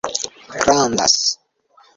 grandas 0.63 1.23